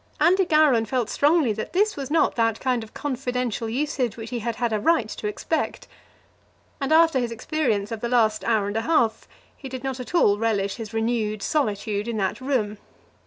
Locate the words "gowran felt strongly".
0.45-1.53